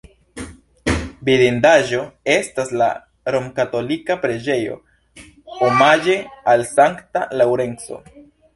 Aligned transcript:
Vidindaĵo 1.27 1.99
estas 2.37 2.71
la 2.83 2.87
romkatolika 3.35 4.17
preĝejo 4.25 4.81
omaĝe 5.69 6.19
al 6.55 6.69
Sankta 6.75 7.27
Laŭrenco. 7.43 8.03